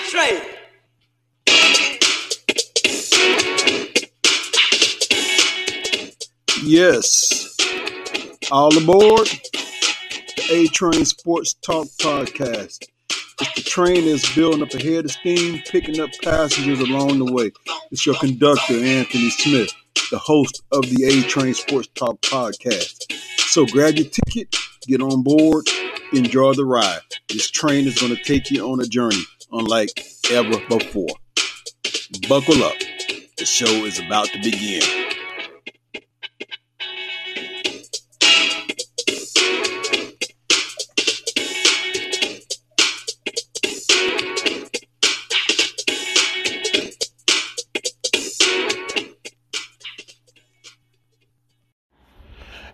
[0.00, 0.40] Train.
[6.64, 7.56] Yes.
[8.50, 12.86] All aboard the A Train Sports Talk Podcast.
[13.38, 17.52] The train that's building up ahead of steam, picking up passengers along the way.
[17.90, 19.72] It's your conductor, Anthony Smith,
[20.10, 23.12] the host of the A Train Sports Talk Podcast.
[23.36, 24.56] So grab your ticket,
[24.86, 25.66] get on board,
[26.12, 27.00] enjoy the ride.
[27.28, 29.24] This train is going to take you on a journey
[29.54, 31.16] unlike ever before.
[32.28, 32.74] Buckle up.
[33.38, 34.82] The show is about to begin.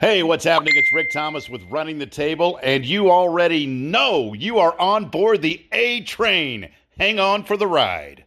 [0.00, 0.72] Hey, what's happening?
[0.76, 5.42] It's Rick Thomas with Running the Table, and you already know you are on board
[5.42, 6.70] the A train.
[7.00, 8.26] Hang on for the ride.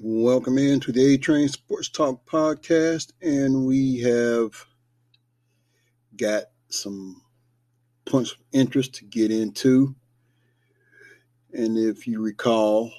[0.00, 4.64] Welcome into the A Train Sports Talk Podcast, and we have
[6.16, 7.20] got some
[8.06, 9.94] points of interest to get into.
[11.52, 12.90] And if you recall,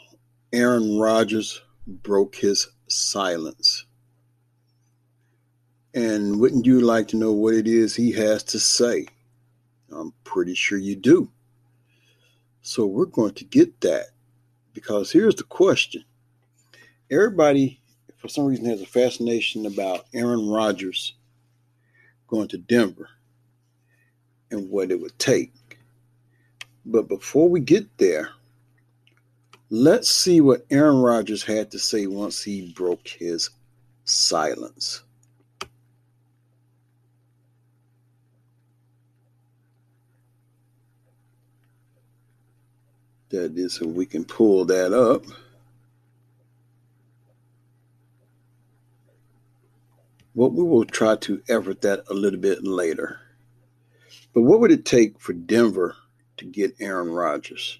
[0.53, 3.85] Aaron Rodgers broke his silence.
[5.93, 9.07] And wouldn't you like to know what it is he has to say?
[9.91, 11.31] I'm pretty sure you do.
[12.61, 14.07] So we're going to get that
[14.73, 16.03] because here's the question.
[17.09, 17.79] Everybody,
[18.17, 21.13] for some reason, has a fascination about Aaron Rodgers
[22.27, 23.09] going to Denver
[24.51, 25.53] and what it would take.
[26.85, 28.31] But before we get there,
[29.75, 33.49] let's see what Aaron Rodgers had to say once he broke his
[34.05, 35.03] silence.
[43.29, 45.25] That is, if we can pull that up.
[50.33, 53.19] What we will try to effort that a little bit later.
[54.33, 55.97] But what would it take for Denver
[56.37, 57.79] to get Aaron Rodgers?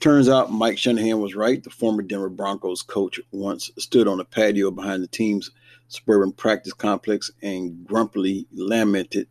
[0.00, 1.62] Turns out Mike Shanahan was right.
[1.62, 5.50] The former Denver Broncos coach once stood on a patio behind the team's
[5.88, 9.28] suburban practice complex and grumpily lamented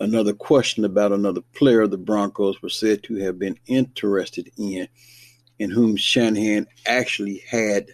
[0.00, 4.88] another question about another player the Broncos were said to have been interested in,
[5.58, 7.90] in whom Shanahan actually had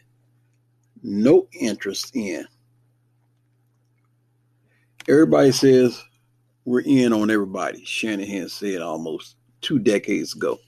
[1.02, 2.46] no interest in.
[5.08, 6.02] Everybody says
[6.64, 7.84] we're in on everybody.
[7.84, 10.58] Shanahan said almost two decades ago.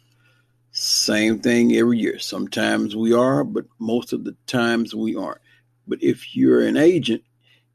[0.77, 2.19] Same thing every year.
[2.19, 5.41] Sometimes we are, but most of the times we aren't.
[5.87, 7.23] But if you're an agent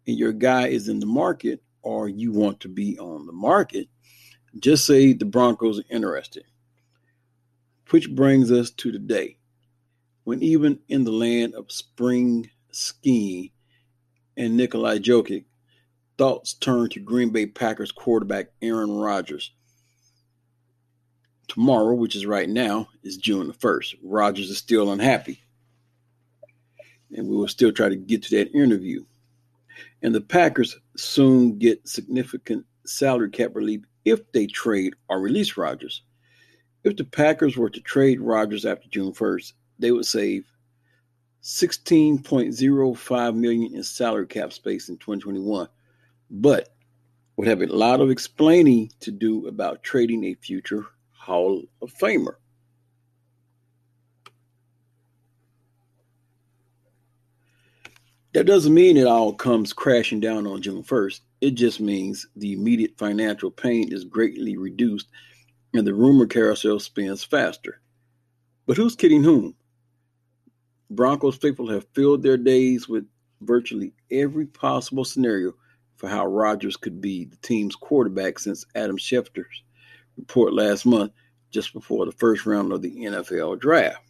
[0.06, 3.88] and your guy is in the market or you want to be on the market,
[4.60, 6.44] just say the Broncos are interested.
[7.90, 9.38] Which brings us to today,
[10.26, 13.52] when even in the land of spring skiing
[14.36, 15.46] and Nikolai Jokic
[16.18, 19.52] thoughts turn to Green Bay Packers quarterback Aaron Rodgers.
[21.50, 23.96] Tomorrow, which is right now, is June the 1st.
[24.04, 25.44] Rodgers is still unhappy.
[27.12, 29.04] And we will still try to get to that interview.
[30.02, 36.04] And the Packers soon get significant salary cap relief if they trade or release Rodgers.
[36.84, 40.46] If the Packers were to trade Rodgers after June 1st, they would save
[41.44, 45.68] 16.05 million in salary cap space in 2021
[46.30, 46.70] but
[47.38, 50.86] would have a lot of explaining to do about trading a future
[51.30, 52.36] Hall of Famer.
[58.34, 61.22] That doesn't mean it all comes crashing down on June 1st.
[61.42, 65.08] It just means the immediate financial pain is greatly reduced
[65.74, 67.82] and the rumor carousel spins faster.
[68.66, 69.56] But who's kidding whom?
[70.90, 73.06] Broncos faithful have filled their days with
[73.42, 75.54] virtually every possible scenario
[75.96, 79.64] for how Rodgers could be the team's quarterback since Adam Schefter's
[80.18, 81.12] report last month,
[81.52, 84.04] just before the first round of the NFL draft.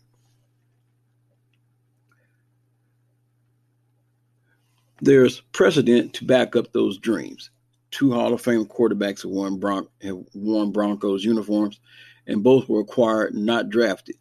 [5.01, 7.51] There's precedent to back up those dreams.
[7.91, 11.79] Two Hall of Fame quarterbacks have worn, Bron- have worn Broncos uniforms,
[12.27, 14.15] and both were acquired, not drafted.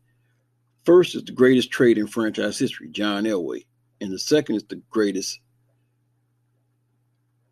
[0.85, 3.67] First is the greatest trade in franchise history, John Elway,
[4.00, 5.41] and the second is the greatest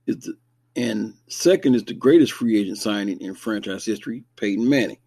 [0.07, 0.35] is the,
[0.77, 4.99] and second is the greatest free agent signing in franchise history, Peyton Manning.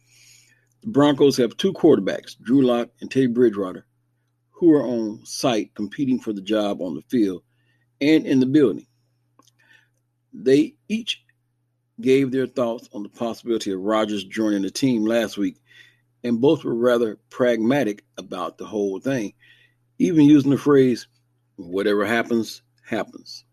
[0.81, 3.86] The Broncos have two quarterbacks, Drew Lock and Teddy Bridgewater,
[4.52, 7.44] who are on site competing for the job on the field
[8.00, 8.88] and in the building.
[10.34, 11.24] They each
[12.00, 15.58] gave their thoughts on the possibility of Rodgers joining the team last week,
[16.24, 19.34] and both were rather pragmatic about the whole thing,
[19.98, 21.08] even using the phrase,
[21.58, 23.44] whatever happens, happens.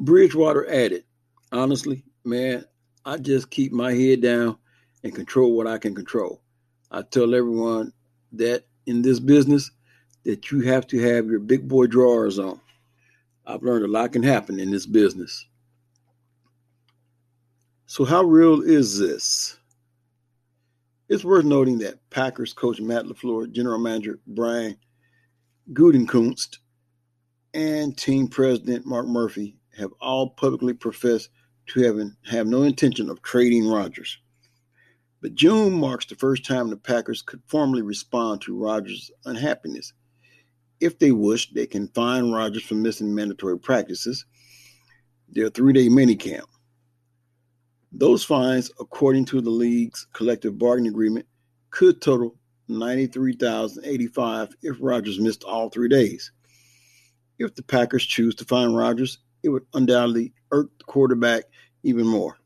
[0.00, 1.04] Bridgewater added,
[1.52, 2.64] honestly, man,
[3.06, 4.58] I just keep my head down
[5.04, 6.42] and control what I can control.
[6.90, 7.92] I tell everyone
[8.32, 9.70] that in this business
[10.24, 12.60] that you have to have your big boy drawers on.
[13.46, 15.46] I've learned a lot can happen in this business.
[17.86, 19.56] So how real is this?
[21.08, 24.76] It's worth noting that Packers coach Matt LaFleur, general manager Brian
[25.72, 26.58] Gutekunst,
[27.54, 31.30] and team president Mark Murphy have all publicly professed
[31.68, 34.18] to have, have no intention of trading Rodgers.
[35.20, 39.92] But June marks the first time the Packers could formally respond to Rodgers' unhappiness.
[40.80, 44.24] If they wish, they can fine Rodgers for missing mandatory practices,
[45.28, 46.44] their three day minicamp.
[47.92, 51.26] Those fines, according to the league's collective bargaining agreement,
[51.70, 52.36] could total
[52.68, 56.30] 93085 if Rodgers missed all three days.
[57.38, 61.44] If the Packers choose to fine Rodgers, it would undoubtedly irk the quarterback
[61.82, 62.36] even more.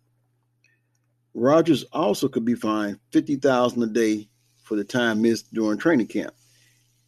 [1.34, 4.28] Rodgers also could be fined fifty thousand a day
[4.62, 6.34] for the time missed during training camp.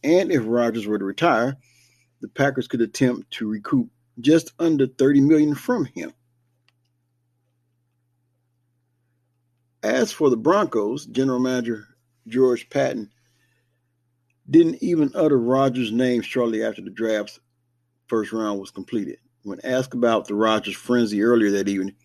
[0.03, 1.57] And if Rodgers were to retire,
[2.21, 6.11] the Packers could attempt to recoup just under 30 million from him.
[9.81, 11.87] As for the Broncos, general manager
[12.27, 13.09] George Paton
[14.49, 17.39] didn't even utter Rodgers' name shortly after the draft's
[18.07, 19.17] first round was completed.
[19.43, 21.95] When asked about the Rodgers frenzy earlier that evening,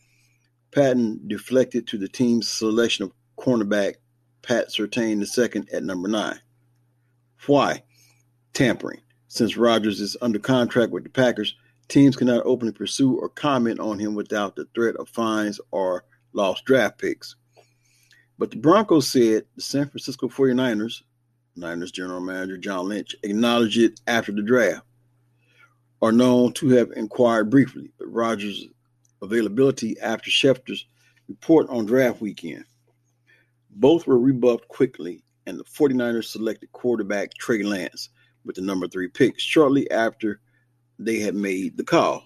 [0.72, 3.94] Paton deflected to the team's selection of cornerback
[4.42, 6.40] Pat Surtain II at number nine.
[7.46, 7.84] Why?
[8.52, 9.00] Tampering.
[9.28, 11.54] Since Rodgers is under contract with the Packers,
[11.86, 16.64] teams cannot openly pursue or comment on him without the threat of fines or lost
[16.64, 17.36] draft picks.
[18.36, 21.02] But the Broncos said the San Francisco 49ers,
[21.56, 24.82] Niners general manager John Lynch, acknowledged it after the draft,
[26.00, 28.66] are known to have inquired briefly, but Rodgers'
[29.22, 30.86] availability after Schefter's
[31.28, 32.64] report on draft weekend.
[33.70, 38.10] Both were rebuffed quickly, and the 49ers selected quarterback Trey Lance
[38.44, 40.40] with the number three pick shortly after
[40.98, 42.24] they had made the call.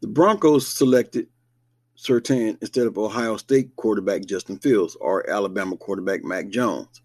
[0.00, 1.28] The Broncos selected
[1.96, 7.02] Surtain instead of Ohio State quarterback Justin Fields or Alabama quarterback Mac Jones.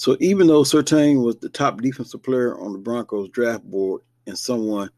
[0.00, 4.38] So even though Surtain was the top defensive player on the Broncos draft board and
[4.38, 4.88] someone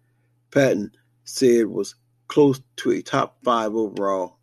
[0.53, 0.93] Paton
[1.25, 1.97] said was
[2.29, 4.39] close to a top five overall,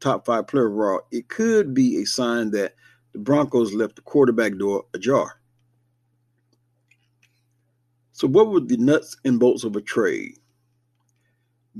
[0.00, 2.74] top five player overall, it could be a sign that
[3.12, 5.38] the Broncos left the quarterback door ajar.
[8.12, 10.38] So, what were the nuts and bolts of a trade?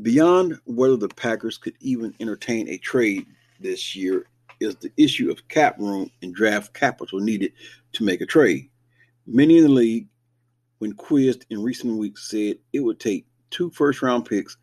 [0.02, 3.24] Beyond whether the Packers could even entertain a trade
[3.58, 4.26] this year
[4.60, 7.52] is the issue of cap room and draft capital needed
[7.92, 8.68] to make a trade.
[9.26, 10.08] Many in the league
[10.84, 14.58] when quizzed in recent weeks, said it would take two first round picks,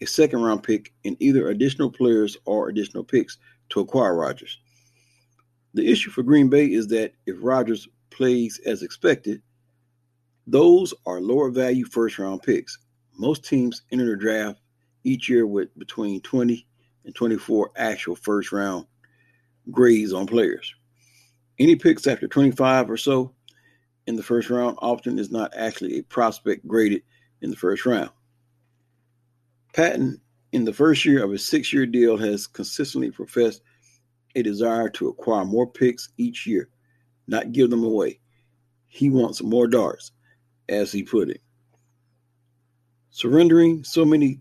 [0.00, 3.36] a second round pick, and either additional players or additional picks
[3.68, 4.58] to acquire Rodgers.
[5.74, 9.42] The issue for Green Bay is that if Rodgers plays as expected,
[10.46, 12.78] those are lower value first round picks.
[13.18, 14.60] Most teams enter the draft
[15.04, 16.66] each year with between 20
[17.04, 18.86] and 24 actual first round
[19.70, 20.74] grades on players.
[21.58, 23.32] Any picks after 25 or so
[24.06, 27.02] in the first round often is not actually a prospect graded
[27.40, 28.10] in the first round.
[29.72, 30.20] Paton,
[30.52, 33.62] in the first year of his six year deal, has consistently professed
[34.34, 36.68] a desire to acquire more picks each year,
[37.26, 38.20] not give them away.
[38.86, 40.12] He wants more darts,
[40.68, 41.40] as he put it.
[43.10, 44.40] Surrendering so many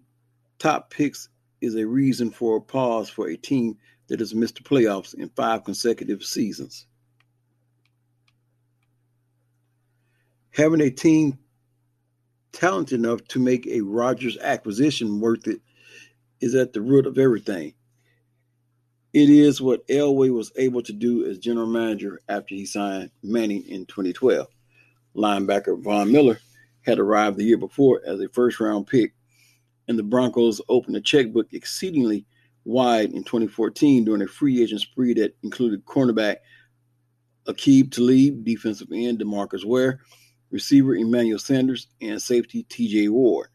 [0.60, 1.30] top picks
[1.62, 5.30] is a reason for a pause for a team that has missed the playoffs in
[5.30, 6.88] five consecutive seasons.
[10.56, 11.38] having a team
[12.54, 15.60] talented enough to make a Rodgers acquisition worth it
[16.40, 17.74] is at the root of everything.
[19.14, 23.68] It is what Elway was able to do as general manager after he signed Manning
[23.68, 24.48] in 2012.
[25.16, 26.40] Linebacker Von Miller
[26.82, 29.14] had arrived the year before as a first round pick,
[29.88, 32.26] and the Broncos opened a checkbook exceedingly
[32.66, 36.38] wide in 2014 during a free agent spree that included cornerback
[37.48, 40.02] Aqib Talib, defensive end Demarcus Ware,
[40.50, 43.48] receiver Emmanuel Sanders, and safety TJ Ward.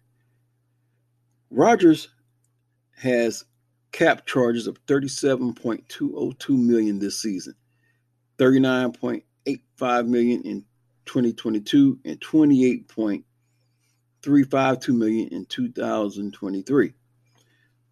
[1.50, 2.08] Rodgers
[2.96, 3.44] has
[3.92, 7.54] cap charges of 37.202 million this season,
[8.38, 10.64] 39.85 million in
[11.06, 16.92] 2022 and 28.352 million in 2023.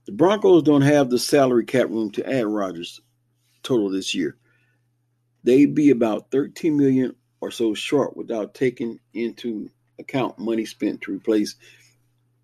[0.08, 2.98] The Broncos don't have the salary cap room to add Rodgers
[3.62, 4.38] total this year.
[5.44, 11.12] They'd be about 13 million or so short without taking into account money spent to
[11.12, 11.56] replace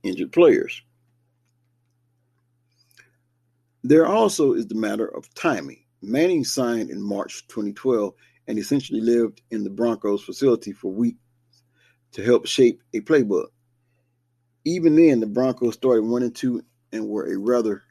[0.02, 0.83] injured players.
[3.83, 5.85] There also is the matter of timing.
[6.02, 8.12] Manning signed in March 2012
[8.47, 11.18] and essentially lived in the Broncos facility for weeks
[12.12, 13.47] to help shape a playbook.
[14.66, 16.62] Even then, the Broncos started one and two
[16.94, 17.82] and were a rather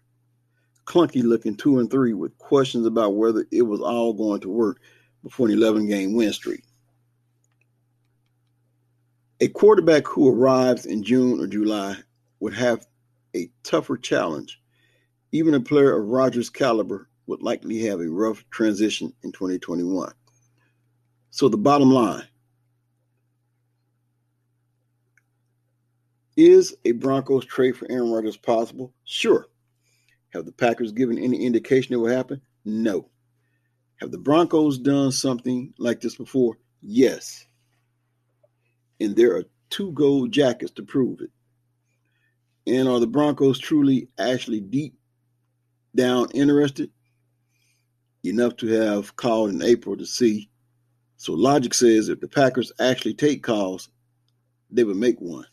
[0.86, 4.80] clunky looking two and three with questions about whether it was all going to work
[5.24, 6.64] before an 11 game win streak.
[9.40, 11.98] A quarterback who arrives in June or July
[12.40, 12.86] would have
[13.36, 14.62] a tougher challenge.
[15.32, 20.12] Even a player of Rodgers' caliber would likely have a rough transition in 2021.
[21.32, 22.24] So, the bottom line
[26.36, 28.94] is a Broncos trade for Aaron Rodgers possible?
[29.04, 29.48] Sure.
[30.34, 32.42] Have the Packers given any indication it will happen?
[32.66, 33.10] No.
[33.98, 36.58] Have the Broncos done something like this before?
[36.82, 37.46] Yes.
[39.00, 41.30] And there are two gold jackets to prove it.
[42.66, 44.96] And are the Broncos truly actually deep
[45.96, 46.90] down interested?
[48.24, 50.50] Enough to have called in April to see.
[51.18, 53.90] So logic says if the Packers actually take calls,
[54.72, 55.46] they would make one.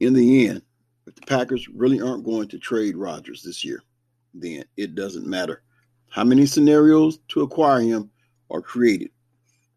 [0.00, 0.62] In the end,
[1.06, 3.82] if the Packers really aren't going to trade Rodgers this year,
[4.32, 5.62] then it doesn't matter
[6.08, 8.10] how many scenarios to acquire him
[8.50, 9.10] are created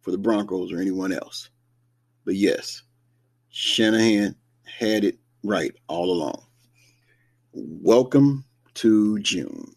[0.02, 1.50] for the Broncos or anyone else.
[2.24, 2.84] But yes,
[3.50, 6.42] Shanahan had it right all along.
[7.52, 9.74] Welcome to June.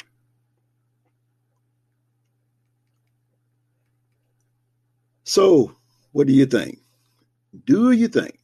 [5.25, 5.75] So,
[6.13, 6.79] what do you think?
[7.65, 8.39] Do you think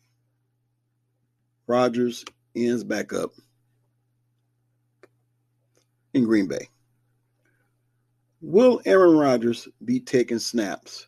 [1.72, 2.22] Rodgers
[2.54, 3.30] ends back up
[6.12, 6.68] in Green Bay?
[8.42, 11.06] Will Aaron Rodgers be taking snaps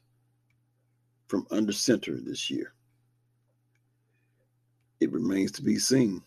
[1.29, 2.73] from under center this year?
[5.01, 6.23] It remains to be seen.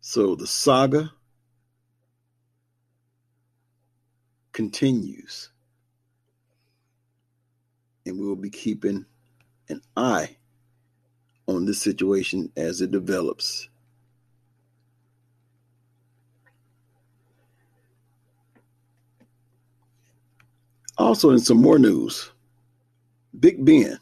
[0.00, 1.12] So the saga
[4.52, 5.50] continues.
[8.06, 9.04] And we will be keeping
[9.68, 10.38] an eye
[11.46, 13.68] on this situation as it develops.
[20.96, 22.30] Also, in some more news,
[23.38, 23.98] Big Ben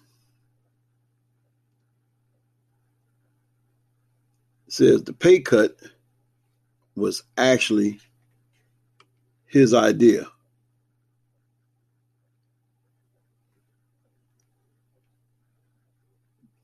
[4.69, 5.77] says the pay cut
[6.95, 7.99] was actually
[9.47, 10.27] his idea.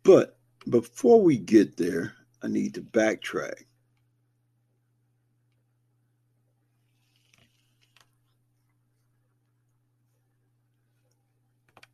[0.02, 3.64] But before we get there, I need to backtrack.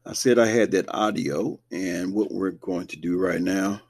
[0.06, 3.80] I said I had that audio, and what we're going to do right now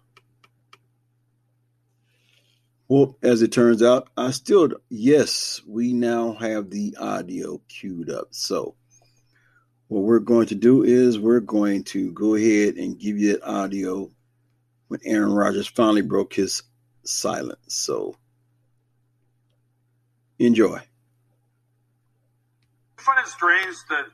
[2.87, 8.29] well, as it turns out, I still, yes, we now have the audio queued up.
[8.31, 8.75] So,
[9.89, 13.49] what we're going to do is we're going to go ahead and give you that
[13.49, 14.11] audio
[14.95, 16.63] when Aaron Rodgers finally broke his
[17.03, 17.59] silence.
[17.67, 18.17] So,
[20.39, 20.79] enjoy.
[22.99, 24.05] I find it strange that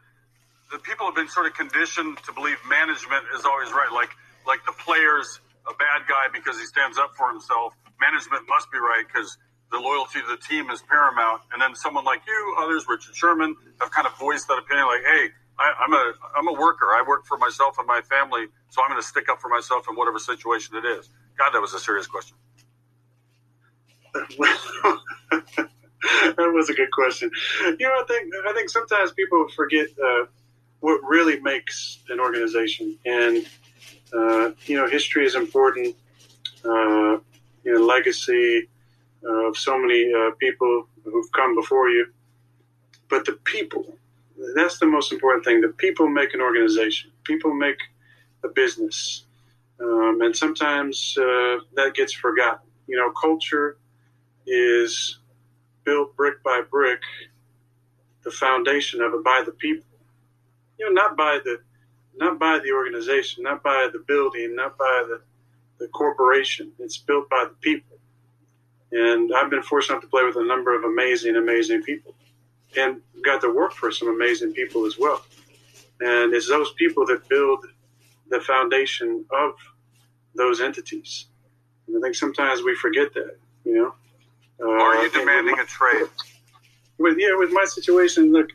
[0.72, 3.90] the people have been sort of conditioned to believe management is always right.
[3.92, 4.10] Like,
[4.46, 7.75] like the players a bad guy because he stands up for himself.
[8.00, 9.37] Management must be right because
[9.70, 11.42] the loyalty to the team is paramount.
[11.52, 15.04] And then someone like you, others, Richard Sherman, have kind of voiced that opinion, like,
[15.04, 15.28] "Hey,
[15.61, 16.87] I, am a I'm a worker.
[16.87, 19.87] I work for myself and my family, so I'm going to stick up for myself
[19.88, 22.37] in whatever situation it is." God, that was a serious question.
[24.12, 24.99] that
[26.38, 27.31] was a good question.
[27.79, 30.25] You know, I think I think sometimes people forget uh,
[30.81, 33.47] what really makes an organization, and
[34.12, 35.97] uh, you know, history is important.
[36.64, 37.19] Uh,
[37.64, 38.69] you know, legacy
[39.25, 42.07] of so many uh, people who've come before you.
[43.09, 43.97] But the people,
[44.54, 45.61] that's the most important thing.
[45.61, 47.11] The people make an organization.
[47.25, 47.78] People make
[48.44, 49.25] a business.
[49.80, 52.68] Um, and sometimes uh, that gets forgotten.
[52.87, 53.78] You know, culture
[54.47, 55.18] is
[55.85, 57.00] built brick by brick,
[58.25, 59.87] the foundation of it by the people.
[60.78, 61.61] You know, not by the
[62.16, 65.20] not by the organization, not by the building, not by the,
[65.78, 66.73] the corporation.
[66.78, 67.99] It's built by the people.
[68.92, 72.14] And I've been fortunate to play with a number of amazing, amazing people
[72.76, 75.24] and got to work for some amazing people as well.
[76.00, 77.66] And it's those people that build
[78.28, 79.54] the foundation of
[80.34, 81.26] those entities.
[81.86, 83.94] And I think sometimes we forget that, you know.
[84.62, 86.08] Uh, Are you demanding my, a trade?
[86.98, 88.50] With yeah, with my situation, look,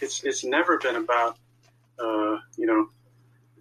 [0.00, 1.36] it's it's never been about,
[1.98, 2.88] uh, you know,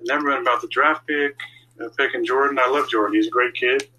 [0.02, 1.38] never been about the draft pick,
[1.82, 2.58] uh, picking Jordan.
[2.58, 3.90] I love Jordan; he's a great kid.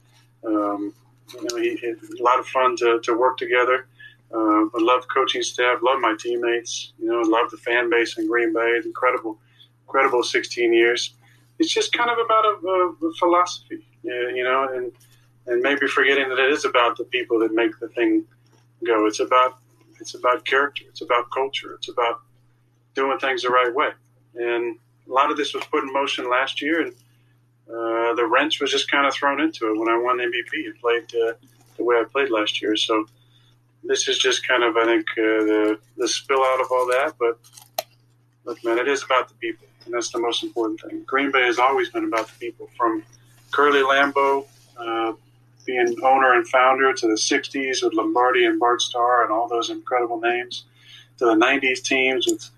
[0.46, 0.94] Um,
[1.34, 3.86] you know, he, he, a lot of fun to, to work together.
[4.34, 6.92] Uh, I love coaching staff, love my teammates.
[6.98, 8.80] You know, love the fan base in Green Bay.
[8.84, 9.38] Incredible,
[9.86, 11.14] incredible 16 years.
[11.60, 14.92] It's just kind of about a, a, a philosophy, you know, and
[15.46, 18.24] and maybe forgetting that it is about the people that make the thing
[18.84, 19.06] go.
[19.06, 19.58] It's about
[20.00, 20.84] it's about character.
[20.88, 21.74] It's about culture.
[21.74, 22.20] It's about
[22.94, 23.90] doing things the right way.
[24.34, 26.92] And a lot of this was put in motion last year, and
[27.68, 30.78] uh, the wrench was just kind of thrown into it when I won MVP and
[30.80, 31.34] played uh,
[31.76, 32.74] the way I played last year.
[32.76, 33.06] So
[33.86, 37.14] this is just kind of, I think, uh, the the spill out of all that.
[37.18, 37.38] But
[38.44, 41.02] look, man, it is about the people, and that's the most important thing.
[41.06, 43.02] Green Bay has always been about the people, from
[43.52, 44.46] Curly Lambeau
[44.78, 45.12] uh,
[45.66, 49.70] being owner and founder to the '60s with Lombardi and Bart Starr and all those
[49.70, 50.64] incredible names,
[51.18, 52.50] to the '90s teams with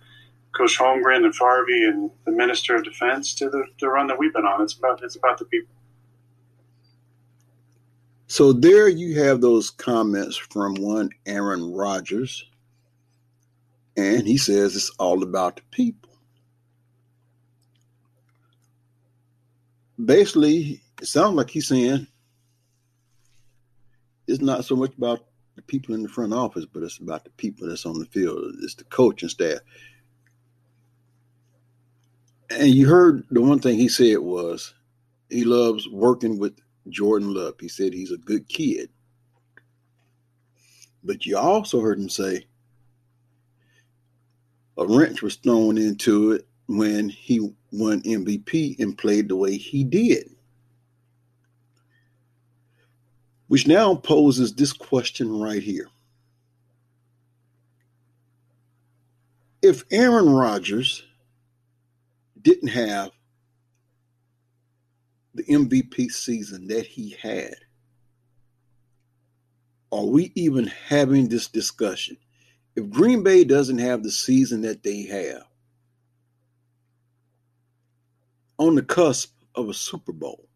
[0.57, 4.33] Coach Holmgren and Farvey and the Minister of Defense to the, the run that we've
[4.33, 4.63] been on.
[4.63, 5.69] It's about it's about the people.
[8.29, 12.45] So there you have those comments from one Aaron Rodgers,
[13.97, 16.11] and he says it's all about the people.
[20.05, 22.07] Basically, it sounds like he's saying
[24.27, 25.21] it's not so much about
[25.55, 28.55] the people in the front office, but it's about the people that's on the field.
[28.63, 29.61] It's the coaching staff.
[32.51, 34.75] And you heard the one thing he said was
[35.31, 37.55] he loves working with Jordan Love.
[37.61, 38.91] He said he's a good kid.
[41.03, 42.47] But you also heard him say
[44.77, 49.85] a wrench was thrown into it when he won MVP and played the way he
[49.85, 50.31] did.
[53.49, 55.89] Which now poses this question right here.
[59.63, 61.05] If Aaron Rodgers
[62.43, 63.11] didn't have
[65.37, 67.55] the MVP season that he had,
[69.93, 72.17] are we even having this discussion?
[72.75, 75.45] If Green Bay doesn't have the season that they have,
[78.59, 80.49] on the cusp of a Super Bowl,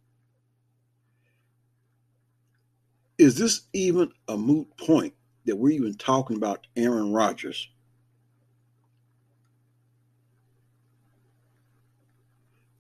[3.19, 5.15] is this even a moot point
[5.45, 7.69] that we're even talking about Aaron Rodgers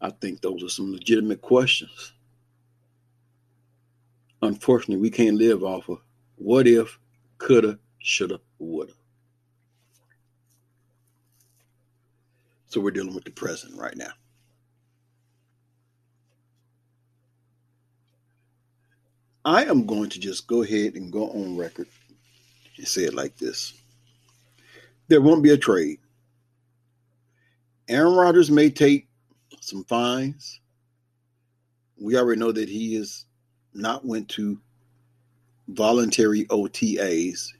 [0.00, 2.12] I think those are some legitimate questions.
[4.42, 5.98] Unfortunately, we can't live off of
[6.36, 6.98] what if,
[7.38, 8.92] coulda, shoulda, woulda.
[12.68, 14.12] So we're dealing with the present right now.
[19.44, 21.88] I am going to just go ahead and go on record
[22.76, 23.74] and say it like this
[25.10, 25.98] there won't be a trade.
[27.88, 29.08] Aaron Rodgers may take
[29.70, 30.60] some fines.
[31.96, 33.24] We already know that he has
[33.72, 34.60] not went to
[35.68, 37.52] voluntary OTAs,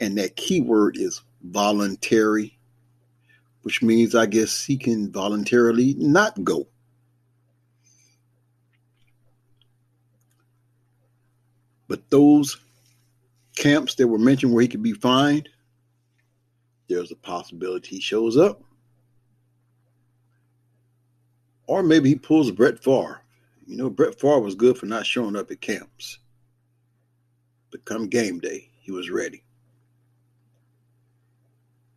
[0.00, 2.58] and that keyword is voluntary,
[3.62, 6.66] which means I guess he can voluntarily not go.
[11.86, 12.56] But those
[13.56, 15.48] camps that were mentioned where he could be fined,
[16.88, 18.62] there's a possibility he shows up.
[21.70, 23.22] Or maybe he pulls Brett Favre.
[23.64, 26.18] You know, Brett Favre was good for not showing up at camps.
[27.70, 29.44] But come game day, he was ready.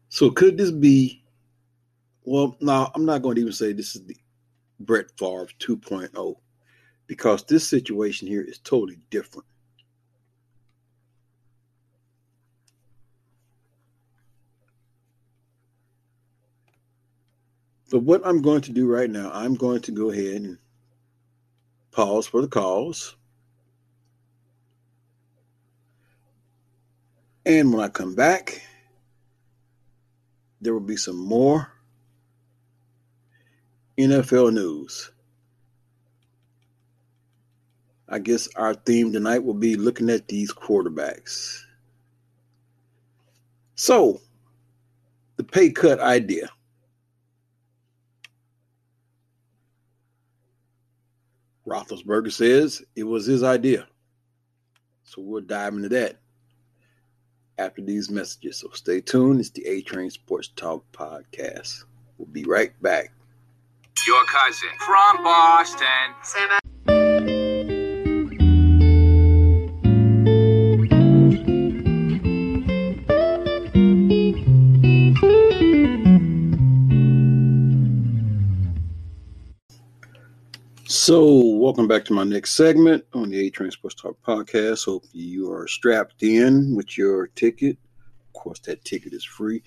[0.10, 1.24] So could this be?
[2.24, 4.16] Well, no, I'm not going to even say this is the
[4.80, 6.36] Brett Favre 2.0
[7.08, 9.48] because this situation here is totally different.
[17.94, 20.58] But what I'm going to do right now, I'm going to go ahead and
[21.92, 23.16] pause for the calls.
[27.46, 28.64] And when I come back,
[30.60, 31.72] there will be some more
[34.00, 35.12] NFL news.
[38.10, 41.62] I guess our theme tonight will be looking at these quarterbacks.
[43.76, 44.20] So,
[45.36, 46.50] the pay cut idea.
[51.68, 53.88] Roethlisberger says it was his idea.
[55.04, 56.18] So we'll dive into that
[57.58, 58.58] after these messages.
[58.58, 59.40] So stay tuned.
[59.40, 61.84] It's the A Train Sports Talk Podcast.
[62.18, 63.14] We'll be right back.
[64.08, 66.60] Your cousin from Boston.
[81.06, 81.26] So,
[81.58, 84.86] welcome back to my next segment on the A Train Sports Talk podcast.
[84.86, 87.78] Hope you are strapped in with your ticket.
[88.26, 89.62] Of course, that ticket is free,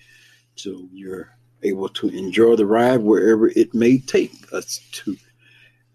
[0.54, 5.14] so you're able to enjoy the ride wherever it may take us to.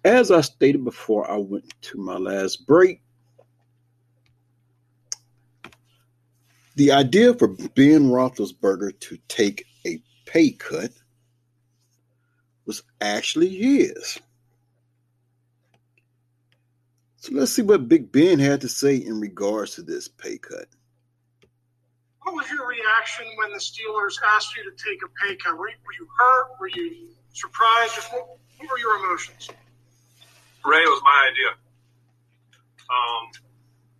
[0.04, 3.02] As I stated before, I went to my last break.
[6.76, 10.92] The idea for Ben Roethlisberger to take a pay cut
[12.68, 14.20] was actually his.
[17.22, 20.66] So let's see what Big Ben had to say in regards to this pay cut.
[22.26, 25.54] What was your reaction when the Steelers asked you to take a pay cut?
[25.54, 26.58] Were you, were you hurt?
[26.58, 27.94] Were you surprised?
[27.94, 29.54] Just what, what were your emotions?
[30.66, 31.54] Ray, it was my idea.
[32.90, 33.24] Um,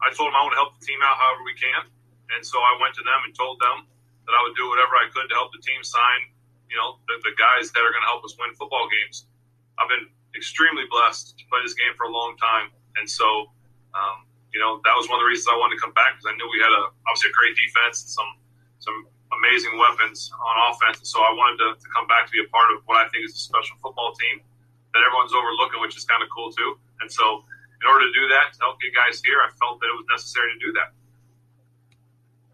[0.02, 1.94] I told him I want to help the team out however we can,
[2.34, 3.86] and so I went to them and told them
[4.26, 6.34] that I would do whatever I could to help the team sign,
[6.74, 9.30] you know, the, the guys that are going to help us win football games.
[9.78, 13.52] I've been extremely blessed to play this game for a long time, and so,
[13.94, 16.28] um, you know, that was one of the reasons I wanted to come back because
[16.28, 18.32] I knew we had a obviously a great defense and some
[18.80, 18.98] some
[19.32, 22.50] amazing weapons on offense, and so I wanted to, to come back to be a
[22.52, 24.44] part of what I think is a special football team
[24.92, 26.76] that everyone's overlooking, which is kind of cool too.
[27.00, 27.48] And so,
[27.80, 30.08] in order to do that, to help get guys here, I felt that it was
[30.12, 30.92] necessary to do that.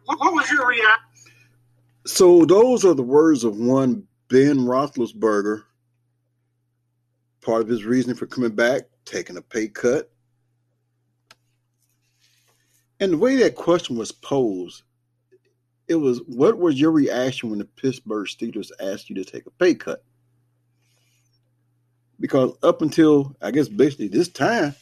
[0.06, 1.04] What, what was your reaction?
[2.06, 5.64] So those are the words of one Ben Roethlisberger.
[7.42, 10.10] Part of his reasoning for coming back, taking a pay cut.
[13.00, 14.84] And the way that question was posed,
[15.88, 19.52] it was what was your reaction when the Pittsburgh Steelers asked you to take a
[19.52, 20.04] pay cut?
[22.20, 24.76] Because up until I guess basically this time,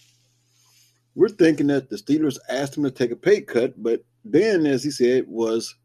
[1.16, 4.84] we're thinking that the Steelers asked him to take a pay cut, but Ben, as
[4.84, 5.76] he said, was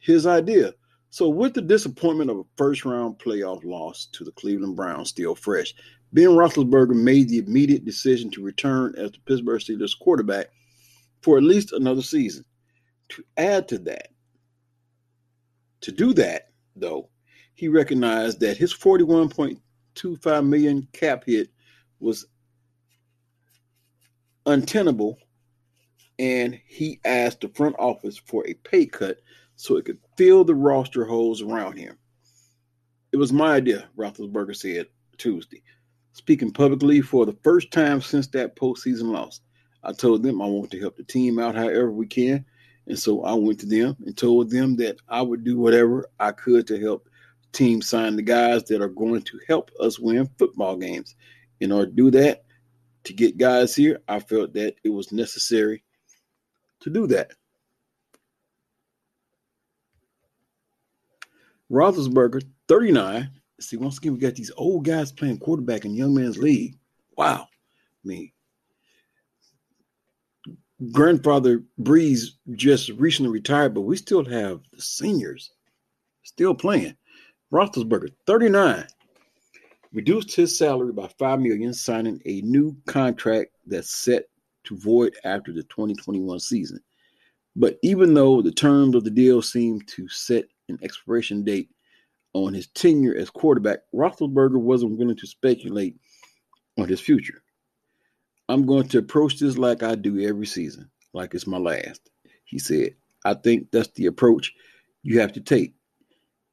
[0.00, 0.74] his idea.
[1.10, 5.34] So, with the disappointment of a first round playoff loss to the Cleveland Browns still
[5.34, 5.74] fresh,
[6.12, 10.48] Ben Roethlisberger made the immediate decision to return as the Pittsburgh Steelers quarterback
[11.22, 12.44] for at least another season.
[13.10, 14.08] To add to that,
[15.82, 17.08] to do that, though,
[17.54, 21.48] he recognized that his 41.25 million cap hit
[21.98, 22.26] was
[24.46, 25.18] untenable
[26.18, 29.18] and he asked the front office for a pay cut
[29.56, 31.98] so it could fill the roster holes around him.
[33.12, 34.86] It was my idea, Roethlisberger said
[35.18, 35.62] Tuesday,
[36.12, 39.40] speaking publicly for the first time since that postseason loss.
[39.82, 42.44] I told them I want to help the team out however we can,
[42.86, 46.32] and so I went to them and told them that I would do whatever I
[46.32, 47.08] could to help
[47.52, 51.14] team sign the guys that are going to help us win football games.
[51.60, 52.44] In order to do that,
[53.04, 55.82] to get guys here, I felt that it was necessary
[56.80, 57.32] to do that.
[61.70, 63.30] Roethlisberger, 39.
[63.60, 66.76] See, once again, we got these old guys playing quarterback in young man's league.
[67.16, 67.46] Wow.
[68.04, 68.32] I mean,
[70.92, 75.52] grandfather Brees just recently retired, but we still have the seniors
[76.22, 76.96] still playing.
[77.52, 78.86] Roethlisberger, 39,
[79.92, 84.24] reduced his salary by five million, signing a new contract that's set
[84.64, 86.80] to void after the 2021 season.
[87.56, 91.68] But even though the terms of the deal seem to set an expiration date
[92.32, 95.96] on his tenure as quarterback, Roethlisberger wasn't willing to speculate
[96.78, 97.42] on his future.
[98.50, 102.10] I'm going to approach this like I do every season, like it's my last.
[102.46, 104.52] He said, I think that's the approach
[105.04, 105.72] you have to take.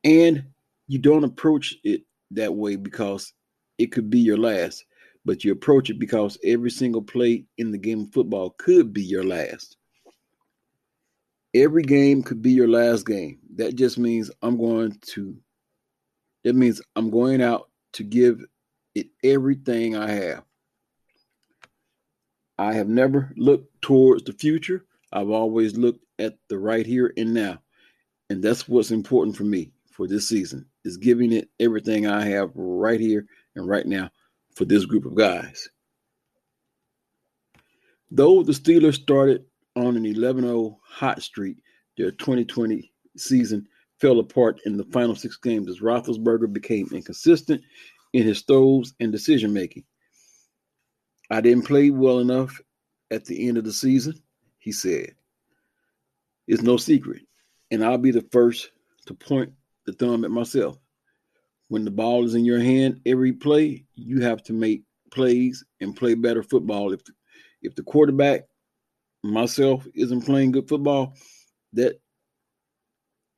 [0.03, 0.43] And
[0.87, 3.33] you don't approach it that way because
[3.79, 4.85] it could be your last,
[5.25, 9.01] but you approach it because every single play in the game of football could be
[9.01, 9.77] your last.
[11.55, 13.39] Every game could be your last game.
[13.55, 15.35] That just means I'm going to,
[16.43, 18.45] that means I'm going out to give
[18.93, 20.43] it everything I have.
[22.57, 24.85] I have never looked towards the future.
[25.11, 27.59] I've always looked at the right here and now.
[28.29, 32.51] And that's what's important for me for this season is giving it everything I have
[32.55, 34.09] right here and right now
[34.55, 35.69] for this group of guys.
[38.09, 41.57] Though the Steelers started on an 11-0 hot streak,
[41.97, 43.67] their 2020 season
[43.99, 47.61] fell apart in the final six games as Roethlisberger became inconsistent
[48.13, 49.83] in his throws and decision making.
[51.29, 52.61] I didn't play well enough
[53.11, 54.15] at the end of the season,
[54.59, 55.13] he said.
[56.47, 57.23] It's no secret,
[57.71, 58.71] and I'll be the first
[59.07, 59.51] to point
[59.85, 60.77] the thumb at myself.
[61.67, 65.95] When the ball is in your hand every play, you have to make plays and
[65.95, 66.93] play better football.
[66.93, 67.01] If
[67.61, 68.45] if the quarterback,
[69.23, 71.13] myself, isn't playing good football,
[71.73, 71.99] that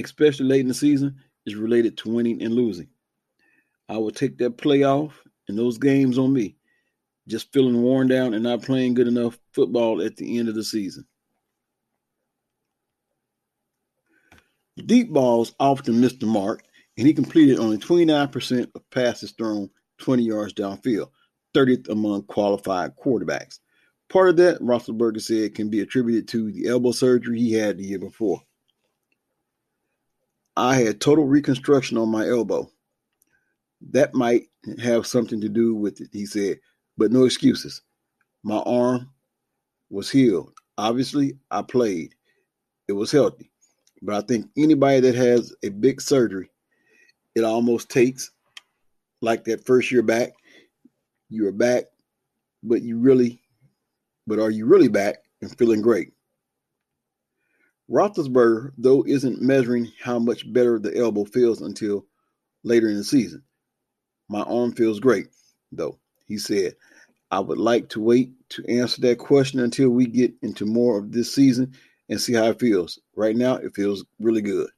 [0.01, 2.89] especially late in the season is related to winning and losing.
[3.87, 5.13] I will take that playoff
[5.47, 6.55] and those games on me,
[7.29, 10.63] just feeling worn down and not playing good enough football at the end of the
[10.63, 11.05] season.
[14.85, 16.63] Deep balls often missed the mark,
[16.97, 21.09] and he completed only 29% of passes thrown 20 yards downfield,
[21.53, 23.59] 30th among qualified quarterbacks.
[24.09, 27.83] Part of that, Roethlisberger said, can be attributed to the elbow surgery he had the
[27.83, 28.41] year before.
[30.55, 32.71] I had total reconstruction on my elbow.
[33.91, 34.47] That might
[34.81, 36.59] have something to do with it, he said,
[36.99, 37.81] but no excuses.
[38.43, 39.09] My arm
[39.89, 40.51] was healed.
[40.77, 42.13] Obviously, I played.
[42.89, 43.49] It was healthy.
[44.01, 46.51] But I think anybody that has a big surgery,
[47.35, 48.31] it almost takes
[49.21, 50.33] like that first year back.
[51.29, 51.85] You are back,
[52.63, 53.41] but you really,
[54.27, 56.11] but are you really back and feeling great?
[57.89, 62.05] Roethlisberger, though, isn't measuring how much better the elbow feels until
[62.63, 63.41] later in the season.
[64.27, 65.27] My arm feels great,
[65.71, 66.75] though, he said.
[67.31, 71.11] I would like to wait to answer that question until we get into more of
[71.11, 71.73] this season
[72.09, 72.99] and see how it feels.
[73.15, 74.69] Right now, it feels really good.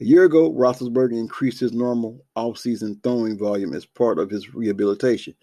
[0.00, 5.34] A year ago, Roethlisberger increased his normal offseason throwing volume as part of his rehabilitation.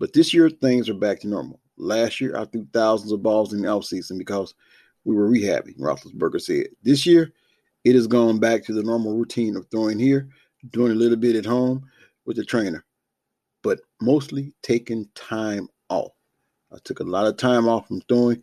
[0.00, 1.60] But this year, things are back to normal.
[1.76, 4.54] Last year, I threw thousands of balls in the offseason because
[5.04, 6.68] we were rehabbing, Roethlisberger said.
[6.82, 7.32] This year,
[7.84, 10.28] it has gone back to the normal routine of throwing here,
[10.70, 11.84] doing a little bit at home
[12.26, 12.84] with the trainer,
[13.62, 16.12] but mostly taking time off.
[16.72, 18.42] I took a lot of time off from throwing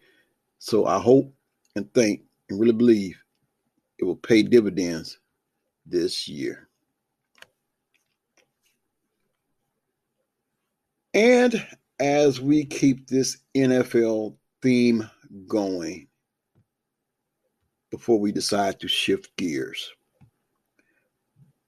[0.60, 1.34] so I hope
[1.76, 3.18] and think and really believe
[4.00, 5.20] it will pay dividends
[5.86, 6.68] this year.
[11.14, 11.66] And
[12.00, 15.10] as we keep this NFL theme
[15.48, 16.08] going,
[17.90, 19.92] before we decide to shift gears,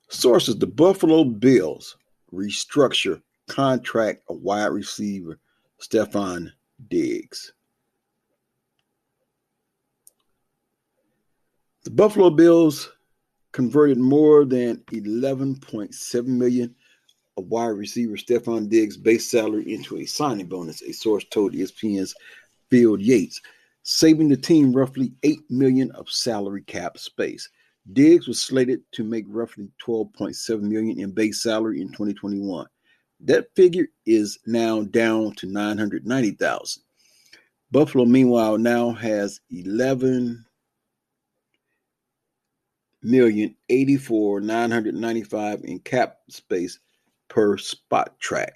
[0.09, 1.97] sources the Buffalo Bills
[2.31, 5.37] restructure contract of wide receiver
[5.81, 6.51] Stefon
[6.87, 7.51] Diggs.
[11.83, 12.89] The Buffalo Bills
[13.51, 16.75] converted more than 11.7 million
[17.37, 22.13] of wide receiver Stefon Diggs' base salary into a signing bonus, a source told ESPN's
[22.69, 23.41] Field Yates,
[23.83, 27.49] saving the team roughly 8 million of salary cap space.
[27.93, 32.67] Diggs was slated to make roughly 12.7 million in base salary in 2021.
[33.21, 36.83] That figure is now down to 990,000.
[37.71, 40.45] Buffalo meanwhile now has 11
[43.01, 46.79] million eighty four nine hundred ninety five in cap space
[47.29, 48.51] per Spotrac.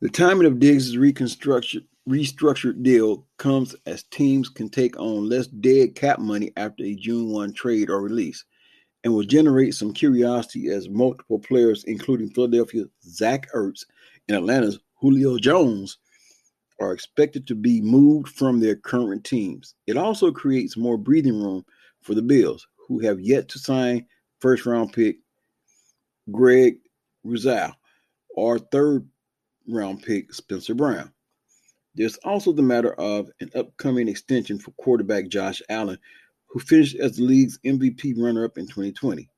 [0.00, 5.94] The timing of Diggs' reconstruction restructured deal comes as teams can take on less dead
[5.94, 8.44] cap money after a June 1 trade or release
[9.06, 13.84] and will generate some curiosity as multiple players, including Philadelphia's Zach Ertz
[14.26, 15.98] and Atlanta's Julio Jones,
[16.80, 19.76] are expected to be moved from their current teams.
[19.86, 21.64] It also creates more breathing room
[22.02, 24.04] for the Bills, who have yet to sign
[24.40, 25.18] first round pick
[26.32, 26.78] Greg
[27.22, 27.70] Rousseau
[28.30, 29.08] or third
[29.68, 31.12] round pick Spencer Brown.
[31.94, 35.98] There's also the matter of an upcoming extension for quarterback Josh Allen,
[36.48, 39.28] who finished as the league's MVP runner up in 2020.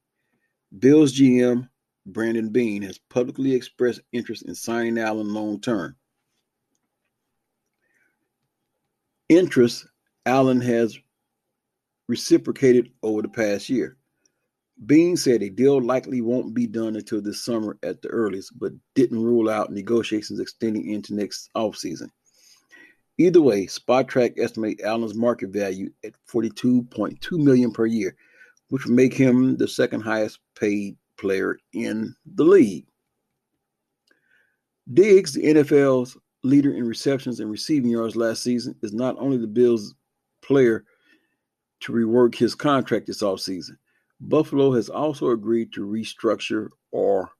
[0.78, 1.68] Bills GM
[2.06, 5.96] Brandon Beane has publicly expressed interest in signing Allen long term.
[9.28, 9.86] interest
[10.26, 10.98] Allen has
[12.08, 13.96] reciprocated over the past year.
[14.86, 18.72] Beane said a deal likely won't be done until this summer at the earliest, but
[18.94, 22.08] didn't rule out negotiations extending into next offseason.
[23.18, 28.14] Either way, Spotrac estimate Allen's market value at 42.2 million per year,
[28.68, 32.86] which would make him the second highest paid player in the league.
[34.94, 39.48] Diggs, the NFL's leader in receptions and receiving yards last season, is not only the
[39.48, 39.94] Bills'
[40.40, 40.84] player
[41.80, 43.76] to rework his contract this offseason,
[44.20, 47.30] Buffalo has also agreed to restructure or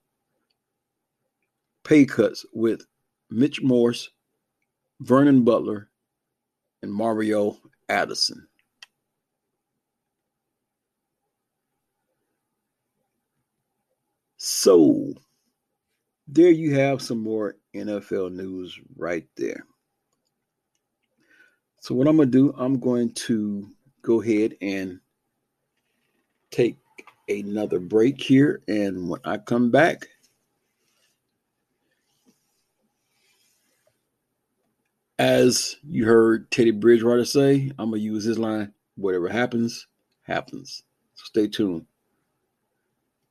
[1.83, 2.85] pay cuts with
[3.29, 4.09] Mitch Morse,
[5.01, 5.89] Vernon Butler,
[6.81, 7.57] and Mario
[7.87, 8.47] Addison.
[14.37, 15.13] So,
[16.27, 19.65] there you have some more NFL news right there.
[21.81, 23.67] So, what I'm going to do, I'm going to
[24.01, 24.99] go ahead and
[26.51, 26.77] take
[27.27, 28.61] another break here.
[28.67, 30.07] And when I come back,
[35.19, 39.85] as you heard Teddy Bridgewater say, I'm going to use his line whatever happens,
[40.23, 40.81] happens.
[41.15, 41.85] So, stay tuned.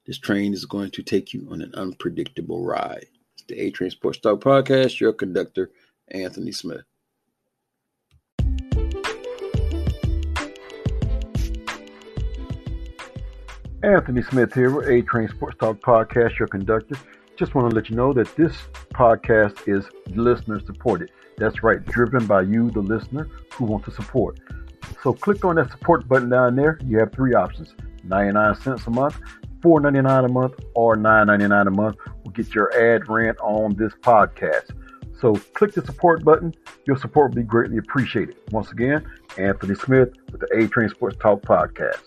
[0.06, 3.06] This train is going to take you on an unpredictable ride.
[3.34, 5.70] It's the A Train Sports Talk Podcast, your conductor,
[6.08, 6.82] Anthony Smith.
[13.82, 16.96] Anthony Smith here with A Train Sports Talk Podcast, your conductor.
[17.38, 18.52] Just want to let you know that this
[18.92, 21.10] podcast is listener supported.
[21.38, 24.40] That's right, driven by you, the listener, who want to support.
[25.02, 26.78] So click on that support button down there.
[26.84, 27.74] You have three options
[28.04, 29.20] 99 cents a month,
[29.60, 34.70] $4.99 a month, or $9.99 a month will get your ad rent on this podcast.
[35.20, 36.54] So click the support button.
[36.86, 38.36] Your support will be greatly appreciated.
[38.50, 39.04] Once again,
[39.36, 42.02] Anthony Smith with the A Train Sports Talk Podcast.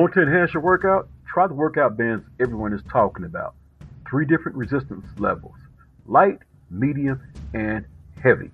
[0.00, 1.10] Want to enhance your workout?
[1.30, 3.54] Try the workout bands everyone is talking about.
[4.08, 5.56] Three different resistance levels
[6.06, 6.38] light,
[6.70, 7.20] medium,
[7.52, 7.84] and
[8.22, 8.50] heavy.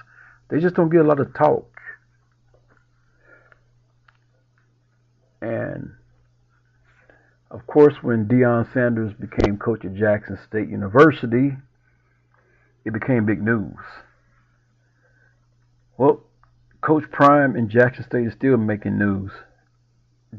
[0.49, 1.76] they just don't get a lot of talk.
[5.41, 5.91] And
[7.49, 11.55] of course, when Deion Sanders became coach at Jackson State University,
[12.83, 13.77] it became big news.
[15.97, 16.23] Well,
[16.81, 19.31] Coach Prime in Jackson State is still making news.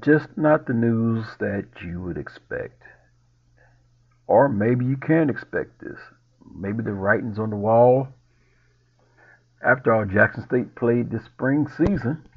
[0.01, 2.83] Just not the news that you would expect.
[4.27, 5.99] Or maybe you can expect this.
[6.55, 8.09] Maybe the writing's on the wall.
[9.65, 12.29] After all, Jackson State played this spring season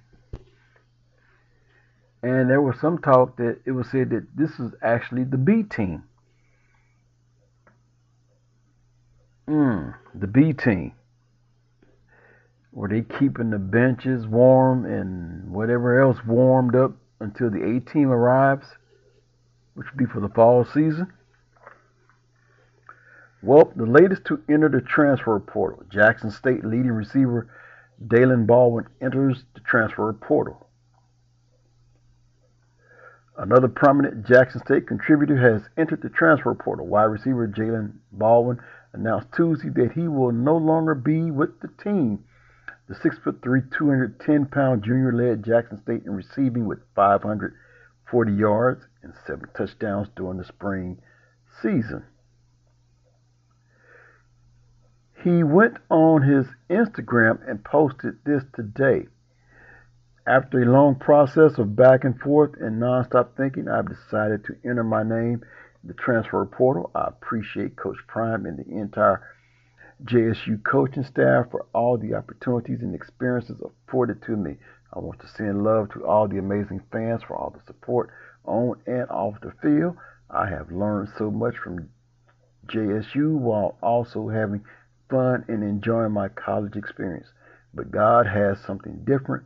[2.23, 5.63] and there was some talk that it was said that this is actually the B
[5.63, 6.03] team.
[9.47, 10.93] Mm, the B team.
[12.71, 18.09] Were they keeping the benches warm and whatever else warmed up until the A team
[18.09, 18.65] arrives,
[19.73, 21.11] which would be for the fall season?
[23.43, 25.83] Well, the latest to enter the transfer portal.
[25.89, 27.49] Jackson State leading receiver
[28.05, 30.67] Daylen Baldwin enters the transfer portal.
[33.41, 36.85] Another prominent Jackson State contributor has entered the transfer portal.
[36.85, 38.59] Wide receiver Jalen Baldwin
[38.93, 42.23] announced Tuesday that he will no longer be with the team.
[42.87, 43.41] The 6'3",
[43.75, 50.37] 210 pound junior led Jackson State in receiving with 540 yards and seven touchdowns during
[50.37, 51.01] the spring
[51.63, 52.03] season.
[55.23, 59.07] He went on his Instagram and posted this today.
[60.27, 64.83] After a long process of back and forth and nonstop thinking, I've decided to enter
[64.83, 65.41] my name
[65.81, 66.91] in the transfer portal.
[66.93, 69.23] I appreciate Coach Prime and the entire
[70.03, 74.57] JSU coaching staff for all the opportunities and experiences afforded to me.
[74.93, 78.11] I want to send love to all the amazing fans for all the support
[78.45, 79.97] on and off the field.
[80.29, 81.89] I have learned so much from
[82.67, 84.65] JSU while also having
[85.09, 87.27] fun and enjoying my college experience.
[87.73, 89.45] But God has something different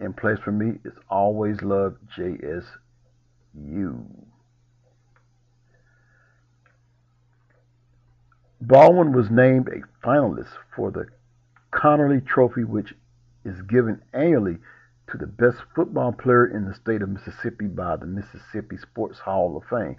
[0.00, 2.64] in place for me is always love JSU.
[8.60, 11.06] Baldwin was named a finalist for the
[11.72, 12.94] Conerly Trophy, which
[13.44, 14.58] is given annually
[15.10, 19.56] to the best football player in the state of Mississippi by the Mississippi Sports Hall
[19.56, 19.96] of Fame.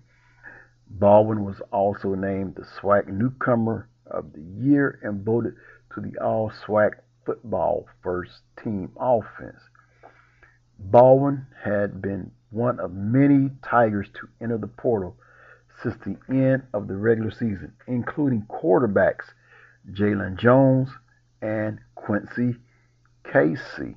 [0.87, 5.55] Baldwin was also named the SWAC Newcomer of the Year and voted
[5.93, 6.95] to the All SWAC
[7.25, 9.61] Football First Team Offense.
[10.79, 15.15] Baldwin had been one of many Tigers to enter the portal
[15.83, 19.31] since the end of the regular season, including quarterbacks
[19.91, 20.89] Jalen Jones
[21.41, 22.57] and Quincy
[23.23, 23.95] Casey.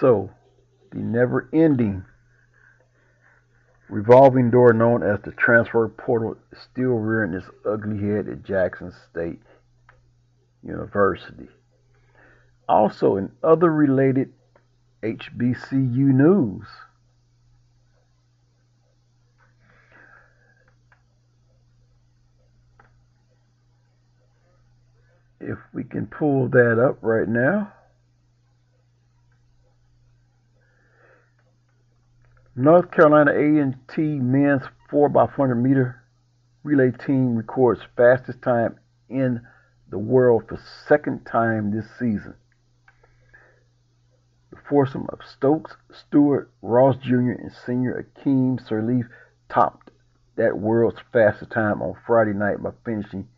[0.00, 0.30] So,
[0.90, 2.04] the never ending
[3.88, 8.92] revolving door known as the transfer portal is still rearing its ugly head at Jackson
[9.10, 9.40] State
[10.62, 11.48] University.
[12.68, 14.32] Also, in other related
[15.02, 16.66] HBCU news,
[25.40, 27.72] if we can pull that up right now.
[32.56, 36.02] North Carolina A&T men's 4x400 meter
[36.64, 38.76] relay team records fastest time
[39.08, 39.40] in
[39.90, 40.58] the world for
[40.88, 42.34] second time this season.
[44.50, 49.08] The foursome of Stokes, Stewart, Ross Jr., and senior Akeem Sirleaf
[49.48, 49.90] topped
[50.36, 53.28] that world's fastest time on Friday night by finishing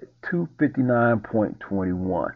[0.00, 2.34] at 259.21.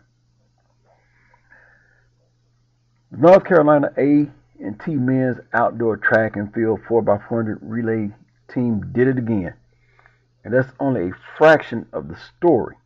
[3.12, 4.30] The North Carolina A
[4.60, 8.10] and T men's outdoor track and field 4x400 relay
[8.48, 9.54] team did it again.
[10.44, 12.76] And that's only a fraction of the story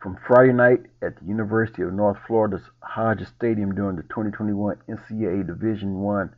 [0.00, 5.46] from Friday night at the University of North Florida's Hodges Stadium during the 2021 NCAA
[5.46, 6.34] Division One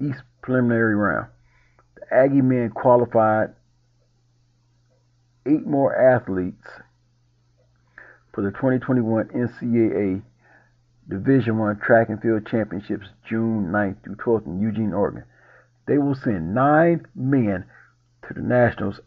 [0.00, 1.28] East preliminary round.
[1.94, 3.50] The Aggie men qualified
[5.46, 6.66] eight more athletes
[8.34, 10.22] for the 2021 NCAA
[11.08, 15.24] Division One Track and Field Championships June 9th through 12th in Eugene, Oregon.
[15.86, 17.64] They will send nine men
[18.26, 19.00] to the Nationals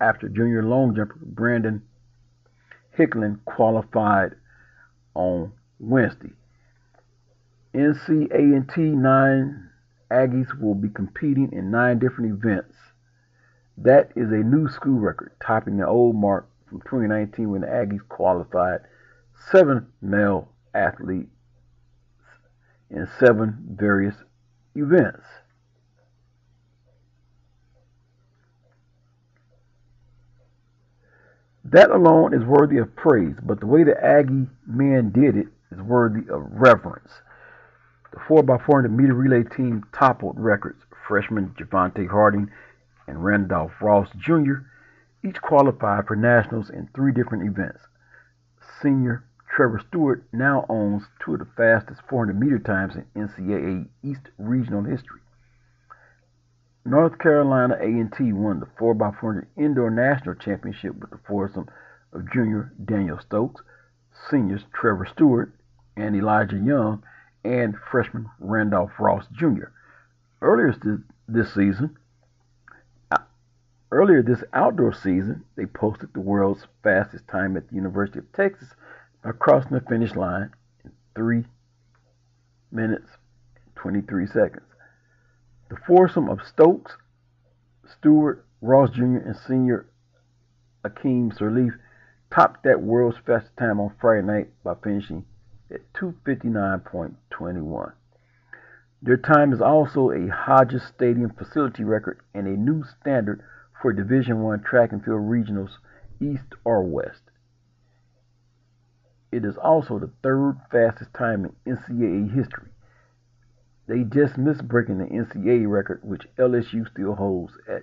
[0.00, 1.82] after junior long jumper Brandon
[3.00, 4.32] Hicklin qualified
[5.14, 6.32] on Wednesday.
[7.74, 9.70] NCA&T 9
[10.10, 12.76] Aggies will be competing in nine different events.
[13.78, 18.06] That is a new school record, topping the old mark from 2019 when the Aggies
[18.06, 18.80] qualified
[19.50, 21.30] seven male athletes
[22.90, 24.16] in seven various
[24.74, 25.24] events.
[31.64, 35.80] That alone is worthy of praise, but the way the Aggie men did it is
[35.80, 37.20] worthy of reverence.
[38.12, 40.84] The 4x400 meter relay team toppled records.
[41.06, 42.50] Freshman Javonte Harding
[43.06, 44.62] and Randolph Ross Jr.
[45.24, 47.80] each qualified for nationals in three different events.
[48.80, 54.28] Senior Trevor Stewart now owns two of the fastest 400 meter times in NCAA East
[54.38, 55.20] regional history.
[56.90, 61.68] North Carolina A&T won the 4x400 Indoor National Championship with the foursome
[62.12, 63.62] of junior Daniel Stokes,
[64.28, 65.54] seniors Trevor Stewart
[65.96, 67.04] and Elijah Young,
[67.44, 69.68] and freshman Randolph Ross Jr.
[70.42, 70.74] Earlier
[71.28, 71.96] this season,
[73.12, 73.18] uh,
[73.92, 78.70] earlier this outdoor season, they posted the world's fastest time at the University of Texas
[79.22, 80.50] by crossing the finish line
[80.84, 81.44] in 3
[82.72, 83.10] minutes
[83.76, 84.69] 23 seconds.
[85.70, 86.96] The foursome of Stokes,
[87.86, 89.86] Stewart, Ross Jr., and senior
[90.84, 91.78] Akeem Sirleaf
[92.28, 95.26] topped that world's fastest time on Friday night by finishing
[95.70, 97.92] at 259.21.
[99.00, 103.44] Their time is also a Hodges Stadium facility record and a new standard
[103.80, 105.78] for Division One track and field regionals,
[106.20, 107.30] East or West.
[109.30, 112.69] It is also the third fastest time in NCAA history.
[113.90, 117.82] They just missed breaking the NCAA record, which LSU still holds at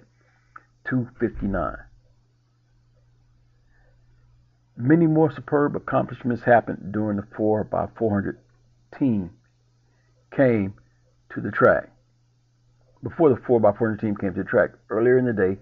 [0.86, 1.76] 259.
[4.78, 8.38] Many more superb accomplishments happened during the 4x400
[8.98, 9.32] team
[10.34, 10.76] came
[11.34, 11.90] to the track.
[13.04, 15.60] Before the 4x400 team came to the track, earlier in the day,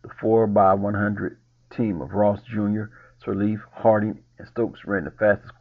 [0.00, 1.36] the 4x100
[1.70, 2.84] team of Ross Jr.,
[3.22, 5.52] Sirleaf, Harding, and Stokes ran the fastest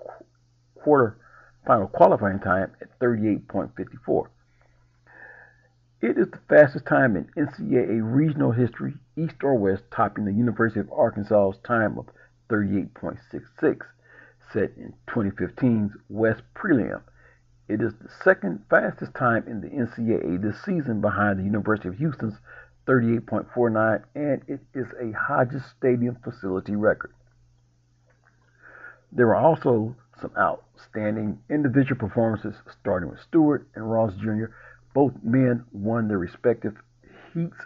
[0.81, 1.17] quarter
[1.65, 4.27] final qualifying time at 38.54.
[6.01, 10.79] It is the fastest time in NCAA regional history, East or West, topping the University
[10.79, 12.07] of Arkansas's time of
[12.49, 13.81] 38.66,
[14.51, 17.01] set in 2015's West Prelim.
[17.67, 21.97] It is the second fastest time in the NCAA this season behind the University of
[21.97, 22.39] Houston's
[22.87, 27.13] 38.49, and it is a Hodges Stadium facility record.
[29.11, 34.45] There are also some outstanding individual performances, starting with Stewart and Ross Jr.
[34.93, 36.75] Both men won their respective
[37.33, 37.57] heats,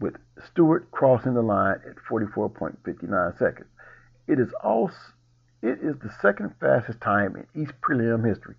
[0.00, 3.68] with Stewart crossing the line at 44.59 seconds.
[4.26, 4.96] It is also
[5.62, 8.54] it is the second fastest time in East Prelim history.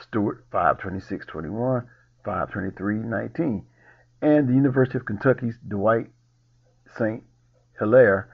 [0.00, 1.84] Stewart 526.21,
[2.24, 3.64] 523.19,
[4.22, 6.10] and the University of Kentucky's Dwight
[6.96, 7.22] St.
[7.78, 8.28] Hilaire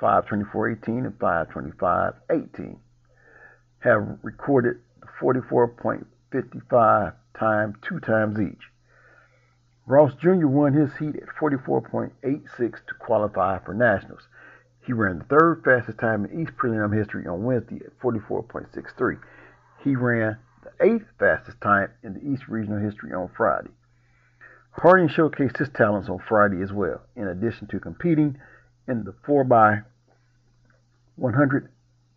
[0.00, 2.78] 524.18 and 525.18
[3.80, 4.76] have recorded
[5.20, 8.70] 44.55 time two times each.
[9.86, 10.46] Ross Jr.
[10.46, 12.12] won his heat at 44.86
[12.56, 14.28] to qualify for nationals.
[14.86, 19.18] He ran the third fastest time in East Prelim history on Wednesday at 44.63.
[19.82, 23.70] He ran the eighth fastest time in the East Regional history on Friday.
[24.72, 28.38] Harding showcased his talents on Friday as well, in addition to competing
[28.86, 29.84] in the 4x100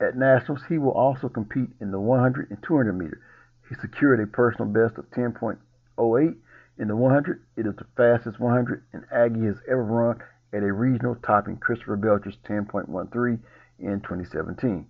[0.04, 0.62] at Nationals.
[0.68, 3.22] He will also compete in the 100 and 200 meter.
[3.70, 6.36] He secured a personal best of 10.08
[6.78, 7.42] in the 100.
[7.56, 10.20] It is the fastest 100 an Aggie has ever run
[10.54, 13.40] at a regional, topping Christopher Belcher's 10.13
[13.80, 14.86] in 2017.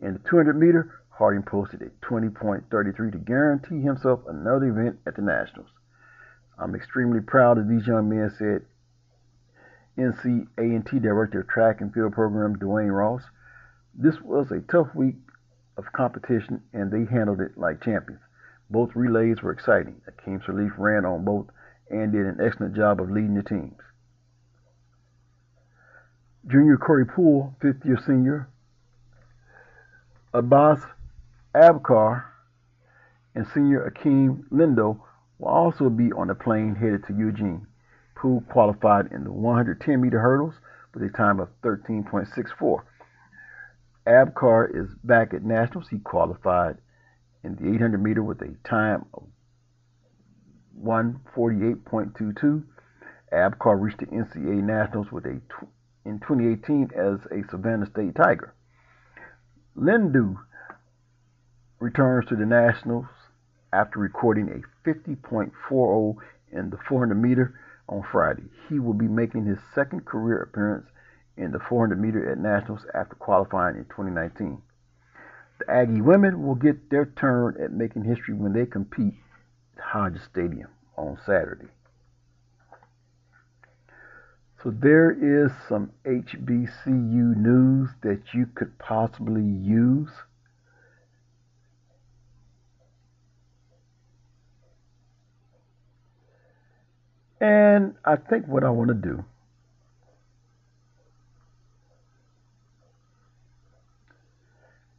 [0.00, 5.22] In the 200 meter, Harding posted a 20.33 to guarantee himself another event at the
[5.22, 5.70] Nationals.
[6.58, 8.66] I'm extremely proud of these young men, said
[9.96, 13.22] NCA&T Director of Track and Field Program Duane Ross.
[13.98, 15.16] This was a tough week
[15.78, 18.20] of competition, and they handled it like champions.
[18.68, 20.02] Both relays were exciting.
[20.06, 21.46] Akeem Sirleaf ran on both
[21.90, 23.80] and did an excellent job of leading the teams.
[26.46, 28.48] Junior Corey Poole, fifth year senior,
[30.34, 30.80] Abbas
[31.54, 32.24] Abkar,
[33.34, 35.00] and senior Akeem Lindo
[35.38, 37.66] will also be on the plane headed to Eugene.
[38.14, 40.54] Poole qualified in the 110 meter hurdles
[40.92, 42.82] with a time of 13.64.
[44.06, 45.88] Abkar is back at nationals.
[45.88, 46.76] He qualified
[47.42, 49.24] in the 800 meter with a time of
[50.80, 52.64] 148.22.
[53.32, 55.40] Abkar reached the NCAA nationals with a
[56.04, 58.54] in 2018 as a Savannah State Tiger.
[59.76, 60.36] Lindo
[61.80, 63.06] returns to the nationals
[63.72, 66.16] after recording a 50.40
[66.52, 68.44] in the 400 meter on Friday.
[68.68, 70.86] He will be making his second career appearance
[71.36, 74.62] in the 400 meter at nationals after qualifying in 2019.
[75.58, 79.14] The Aggie women will get their turn at making history when they compete
[79.76, 81.68] at Hodges Stadium on Saturday.
[84.62, 90.10] So there is some HBCU news that you could possibly use.
[97.40, 99.24] And I think what I want to do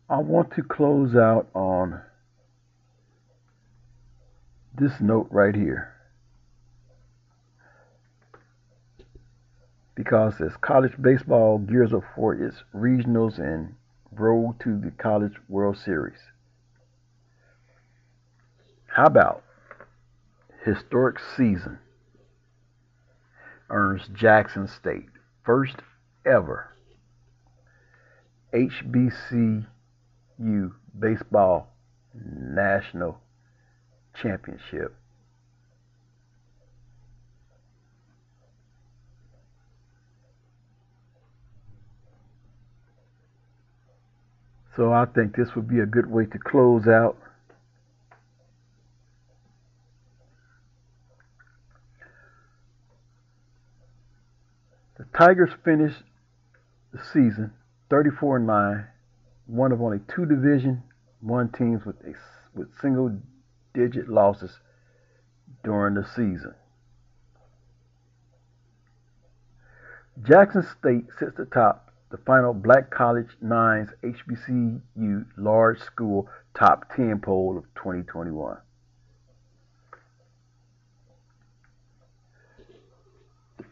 [0.09, 2.01] I want to close out on
[4.73, 5.93] this note right here.
[9.95, 13.75] Because as college baseball gears up for its regionals and
[14.11, 16.19] road to the College World Series,
[18.85, 19.43] how about
[20.63, 21.79] historic season
[23.69, 25.09] earns Jackson State
[25.43, 25.77] first
[26.25, 26.71] ever
[28.53, 29.65] HBC
[30.39, 31.67] U Baseball
[32.13, 33.19] National
[34.21, 34.95] Championship.
[44.75, 47.17] So I think this would be a good way to close out.
[54.99, 56.03] The Tigers finished
[56.93, 57.53] the season
[57.89, 58.87] 34 9
[59.47, 60.83] one of only two Division
[61.21, 62.13] One teams with a,
[62.53, 63.17] with single
[63.73, 64.59] digit losses
[65.63, 66.53] during the season.
[70.23, 76.27] Jackson State sits atop the final Black College Nines HBCU Large School
[76.57, 78.57] Top 10 poll of 2021.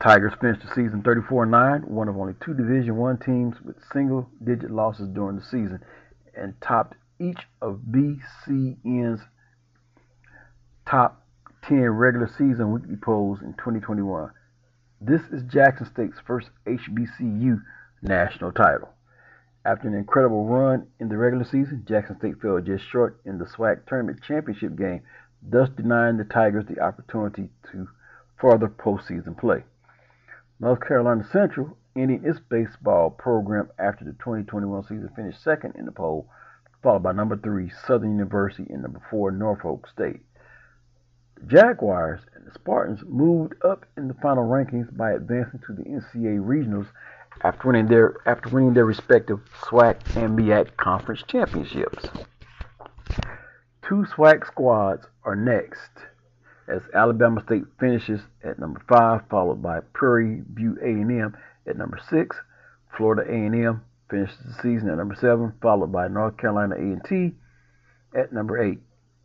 [0.01, 5.07] Tigers finished the season 34-9, one of only two Division One teams with single-digit losses
[5.09, 5.79] during the season,
[6.35, 9.21] and topped each of BCN's
[10.85, 11.25] top
[11.63, 14.31] 10 regular season weekly polls in 2021.
[15.01, 17.61] This is Jackson State's first HBCU
[18.01, 18.89] national title.
[19.65, 23.45] After an incredible run in the regular season, Jackson State fell just short in the
[23.45, 25.01] SWAC tournament championship game,
[25.41, 27.87] thus denying the Tigers the opportunity to
[28.37, 29.63] further postseason play.
[30.59, 35.91] North Carolina Central, ending its baseball program after the 2021 season, finished second in the
[35.91, 36.29] poll,
[36.81, 40.21] followed by number three, Southern University, and number four, Norfolk State.
[41.35, 45.83] The Jaguars and the Spartans moved up in the final rankings by advancing to the
[45.83, 46.87] NCAA regionals
[47.41, 52.07] after winning their after winning their respective SWAC and MEAC conference championships.
[53.87, 55.91] Two SWAC squads are next,
[56.67, 61.35] as Alabama State finishes at number five, followed by Prairie View A&M
[61.67, 62.35] at number six.
[62.97, 67.33] Florida A&M finishes the season at number seven, followed by North Carolina A&T
[68.15, 68.79] at number eight.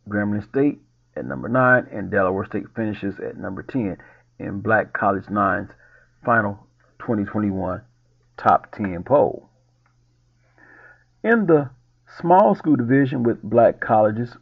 [0.09, 0.79] Grambling State
[1.15, 3.97] at number nine, and Delaware State finishes at number 10
[4.39, 5.69] in Black College Nine's
[6.25, 6.67] final
[6.99, 7.81] 2021
[8.37, 9.49] top 10 poll.
[11.23, 11.69] In the
[12.19, 14.35] small school division with black colleges,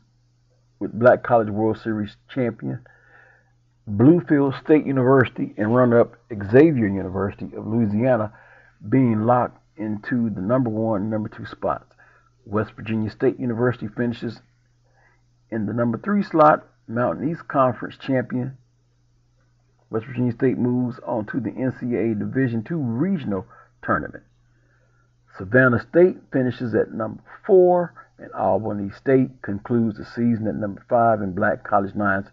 [0.80, 2.80] with Black College World Series champion
[3.90, 8.32] Bluefield State University and runner-up Xavier University of Louisiana
[8.88, 11.96] being locked into the number one and number two spots.
[12.46, 14.40] West Virginia State University finishes
[15.50, 16.66] in the number three slot.
[16.88, 18.58] Mountain East Conference champion
[19.90, 23.46] West Virginia State moves on to the NCAA Division II regional
[23.84, 24.24] tournament.
[25.38, 31.22] Savannah State finishes at number four, and Albany State concludes the season at number five
[31.22, 32.28] in Black College Nine's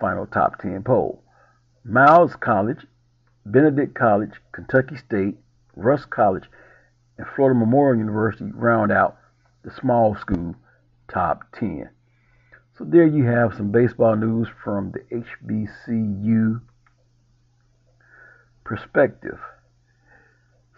[0.00, 1.22] final top 10 poll.
[1.84, 2.86] Miles College,
[3.44, 5.36] Benedict College, Kentucky State,
[5.74, 6.44] Rust College,
[7.18, 9.16] and Florida Memorial University round out
[9.64, 10.54] the small school
[11.08, 11.88] top 10.
[12.76, 16.60] So there you have some baseball news from the HBCU
[18.64, 19.38] perspective.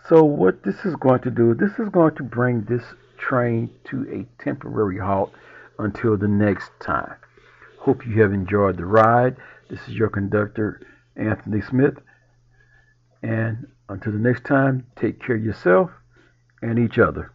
[0.08, 2.82] So what this is going to do, this is going to bring this
[3.18, 5.32] train to a temporary halt
[5.78, 7.16] until the next time.
[7.80, 9.36] Hope you have enjoyed the ride.
[9.68, 10.80] This is your conductor,
[11.14, 11.98] Anthony Smith.
[13.22, 15.90] And until the next time, take care of yourself
[16.62, 17.32] and each other.